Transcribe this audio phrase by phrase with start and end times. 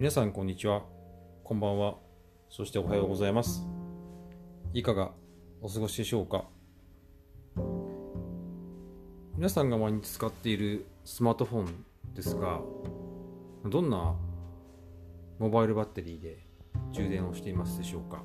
[0.00, 0.80] 皆さんこんにちは。
[1.44, 1.96] こんばんは。
[2.48, 3.68] そしておはようございます。
[4.72, 5.10] いかが
[5.60, 6.46] お過ごしでしょうか？
[9.36, 11.84] 皆さんが毎日使っているスマートフォン
[12.14, 12.62] ですが
[13.66, 14.16] どんな
[15.38, 16.46] モバイルバッテリーで
[16.92, 18.22] 充電をしていますでしょうか？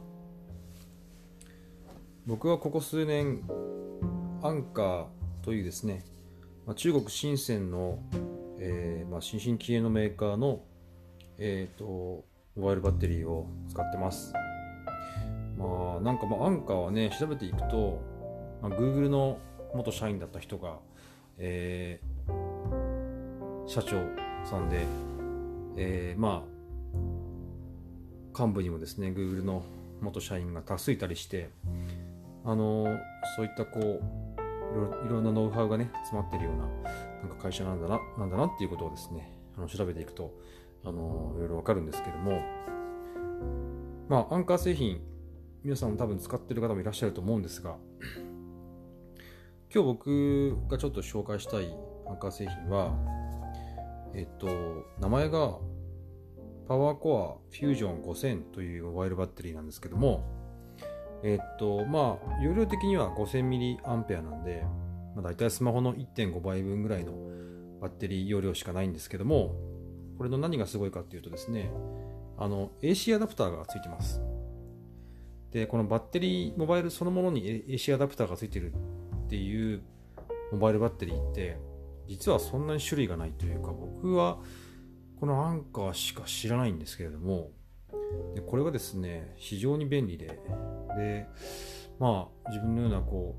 [2.25, 3.42] 僕はここ数年
[4.42, 5.05] アンカー
[5.43, 6.05] というですね、
[6.78, 8.00] 中国深センの、
[8.60, 10.61] えーまあ、新進気鋭のメーカーの、
[11.38, 11.86] えーと、
[12.56, 14.34] モバイルバッテリーを使ってます。
[15.58, 18.02] まあなんかまあアンカーはね調べていくと、
[18.61, 19.39] まあ、Google の
[19.74, 20.78] 元社員だった人が、
[21.38, 24.02] えー、社長
[24.50, 24.86] さんで、
[25.78, 26.56] えー、まあ
[28.38, 29.64] 幹部にもですね Google の
[30.02, 31.50] 元社員が多数いたりして
[32.44, 32.86] あの
[33.36, 36.66] そういったこういろんなノウハウがね詰まってるような
[37.30, 40.33] なんか会社なんだななんだなっていうことをですねあの調べていくと
[40.86, 42.41] あのいろいろわかるんですけども。
[44.08, 45.02] まあアンカー製品
[45.64, 47.75] 皆さんも多分使ってる方もいらっしゃると思うんですが
[49.73, 51.75] 今日僕がちょっと紹介したい
[52.08, 52.94] アンカー製品は
[54.14, 54.47] えっと
[55.00, 55.58] 名前が
[56.67, 60.23] パワーコアフュージョン5000というモバイルバッテリーなんですけども
[61.23, 64.64] えっと、まあ、容量的には 5000mAh なんで、
[65.16, 67.14] まあ、大体スマホの1.5倍分ぐらいの
[67.81, 69.55] バッテリー容量しかないんですけども、
[70.17, 71.71] これの何がすごいかっていうとですね、
[72.38, 74.21] あの、AC アダプターがついてます。
[75.52, 78.73] で、このバッテリー、モバイルそのものに AC アダプターがついてる
[79.25, 79.81] っていう
[80.52, 81.58] モバイルバッテリーって、
[82.08, 84.39] 実はそんなに種類がないというか、僕は
[85.19, 87.52] このアンカーしか知らないんですけれども、
[88.36, 90.39] でこれがですね、非常に便利で、
[90.97, 91.27] で
[91.99, 93.36] まあ自分のようなこ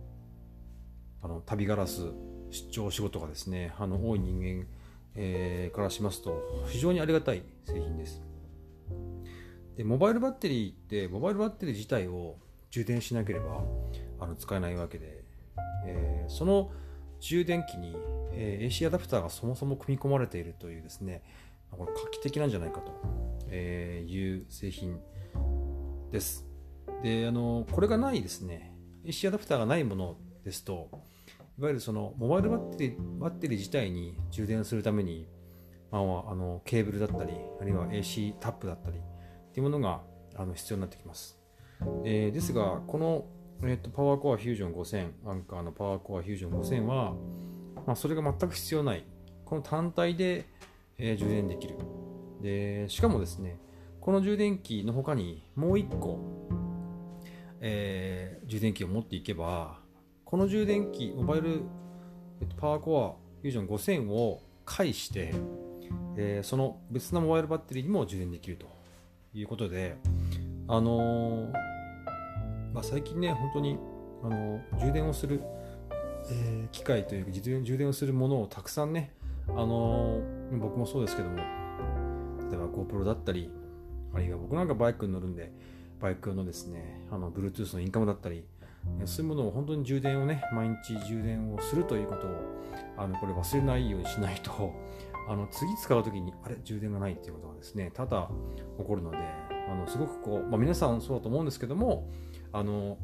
[1.22, 2.02] うあの旅ガラス
[2.50, 4.66] 出張仕事がですねあの多い人間、
[5.17, 8.22] えー、からしますと非常にありがたい製品です。
[9.77, 12.37] でモバイルバッテリーってモバイルバッテリー自体を
[12.71, 13.62] 充電しなければ
[14.21, 15.25] あの使えないわけで、
[15.87, 16.71] えー、その
[17.21, 17.97] 充電器に、
[18.32, 21.22] えー、AC アダプターがそもそも組み込まれているというですね
[21.71, 22.93] これ画期的なんじゃないかと、
[23.50, 24.99] えいう製品
[26.10, 26.47] です。
[27.03, 28.72] であのこれがないですね
[29.05, 30.88] AC アダプターがないものですと
[31.59, 35.27] いわゆるそのモバイルバッテリーバッテリー自体に充電するために、
[35.91, 40.03] まあ、あのケーブルだったりあるいは AC タップだったりっていうものが
[40.37, 41.39] あの必要になってきます、
[42.05, 43.25] えー、ですがこの、
[43.62, 47.15] えーと、パワーコアフュージョン5000アンカーのパワーコアフュージョン5000は、
[47.87, 49.05] まあ、それが全く必要ない。
[49.47, 50.44] この単体で、
[50.99, 51.77] えー、充電できる。
[52.43, 53.59] でしかもですね
[54.00, 56.21] この充電器の他にもう1個
[57.61, 59.81] えー、充電器を持っていけば
[60.26, 61.62] この充電器モバイル、
[62.41, 65.32] えっと、パワーコアフュージョン5000を介して、
[66.16, 68.66] えー、その別のモバイルバッテリーにも充電できると
[69.32, 69.97] いうことで、
[70.66, 71.53] あのー、
[72.75, 73.78] まあ、最近ね本当に、
[74.25, 75.41] あの充電をする、
[76.28, 79.12] え機械というか充電をするものをたくさんね、
[79.50, 80.20] あの
[80.50, 83.48] 僕もそうですけども例えば GoPro だったり
[84.12, 85.53] あるいは僕なんかバイクに乗るんで
[86.00, 88.44] バイクのですね、あの、Bluetooth のインカムだったり、
[89.04, 92.30] そういうものを本当に充電をね、毎日充電をするということを、
[92.97, 94.72] あの、これ忘れないようにしないと、
[95.28, 98.30] あの、次使う時に、あれ、充電がないっていうことがですね、多々
[98.78, 99.19] 起こるので、
[99.69, 102.08] あの、すごくこう、まあ、皆さんそうだと思うんですけども、
[102.52, 102.98] あの、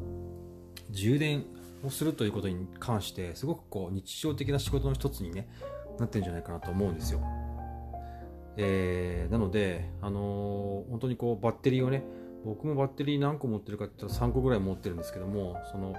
[0.91, 1.44] 充電
[1.84, 5.48] をするということに関して、すごくこう、日常的な仕事の一つにね、
[5.98, 7.21] なってるんじゃないかなと思うんですよ。
[8.56, 12.04] えー、なので、あのー、本当にこう、バッテリーをね、
[12.44, 15.94] 僕もバッテリー何個持ってるかって言ったら3個ぐらい持ってるんですけどもその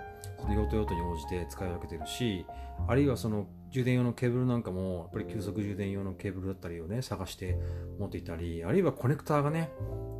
[0.51, 2.45] 用途用途に応じて使い分けてるし
[2.87, 7.57] あるいはその充電用のケーブルなんかもやっぱり急速充電用のケーブルだったりをね探して
[7.97, 9.71] 持っていたりあるいはコネクターがね、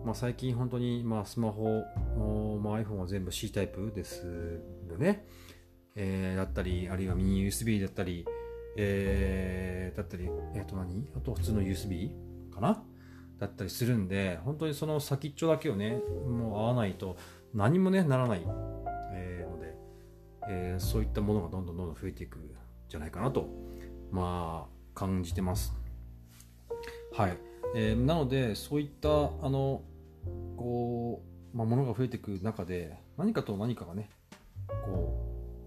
[0.06, 1.84] まあ、最近本当にまあスマホ、
[2.60, 4.26] まあ、iPhone は全部 C タイプです
[4.90, 5.26] よね、
[5.96, 8.26] えー、だったりあるいはミニ USB だったり、
[8.78, 11.08] えー、だったりえっ、ー、と何？
[11.16, 12.12] あと普通の USB
[12.52, 12.84] かな？
[13.44, 17.18] だったりするんで本当にその先っちょだけをねもう合わないと
[17.54, 18.46] 何もねならない、
[19.14, 19.76] えー、ので、
[20.50, 22.50] えー、そういったものがどんどんどんどん増えていくん
[22.88, 23.50] じゃないかなと
[24.12, 25.74] まあ感じてます。
[27.16, 27.38] はい、
[27.76, 29.82] えー、なのでそういったあの
[30.56, 31.22] こ
[31.54, 34.10] う、まあ、ものが増えていく中で何かと何かがね
[34.86, 35.20] こ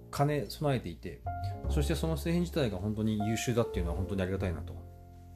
[0.08, 1.20] う金備えていて
[1.68, 4.74] そしてその製品自体が本当に優秀だっていうのは本当にありがたいなと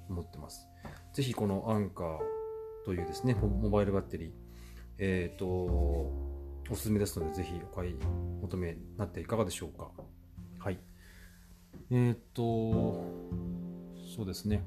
[0.08, 0.66] 思ってます。
[1.12, 2.29] ぜひこのアンカー
[2.84, 4.30] というですね、モバイルバッテリー、
[4.98, 7.94] えっ、ー、と、おすすめですので、ぜひお買い
[8.42, 9.90] 求めになっていかがでしょうか。
[10.58, 10.78] はい。
[11.90, 13.04] えっ、ー、と、
[14.16, 14.64] そうですね。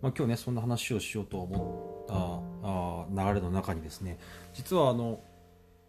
[0.00, 4.18] まあ、今日ね、そんな話をしようと思ったあ流れの中にですね
[4.52, 5.20] 実はあの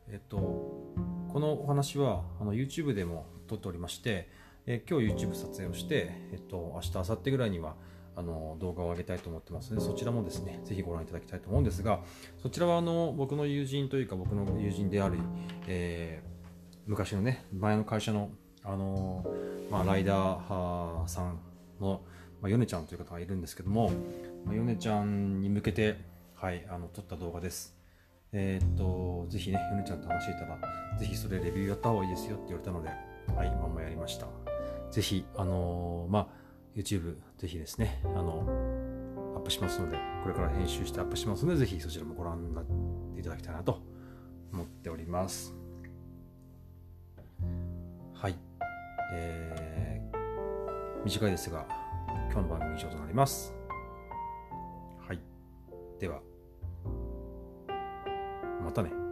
[0.08, 4.30] えっとこのお話はあの YouTube でも撮っておりまして、
[4.66, 7.76] え今日 YouTube 撮影をして、えっと、明日明後日ぐらいには
[8.16, 12.02] あの動画を上げたいと思ってますのでそちらもですねぜひご覧いただきたいと思うんですが
[12.42, 15.18] そちらはあの僕の友人というか僕の友人である、
[15.68, 18.30] えー、昔のね前の会社の
[18.66, 19.26] あの
[19.70, 21.40] まあ、ライダーさん
[21.82, 22.02] の、
[22.42, 23.92] まあ、ヨネちゃんという方がいるんですけども、
[24.46, 25.98] まあ、ヨネちゃんに向けて、
[26.36, 27.76] はい、あの撮った動画です。
[28.32, 30.58] えー、っと、ぜひね、ヨネちゃんと話していたら、
[30.98, 32.90] ぜひそれレビューやった方がいいですよって言われたので、
[33.36, 34.28] はい、まんまやりました。
[34.92, 36.28] ぜひ、あの、まあ、
[36.76, 38.46] YouTube、ぜひですね、あの、
[39.36, 42.66] アップしますので、これから編集してアップしますので、ぜひそちらもご覧になっ
[43.14, 43.82] ていただきたいなと
[44.52, 45.54] 思っております。
[48.14, 48.36] はい。
[49.14, 51.68] えー、短いですが、
[52.32, 53.54] 今日の番組以上となります。
[55.08, 55.20] はい。
[56.00, 56.22] では、
[58.64, 59.03] またね。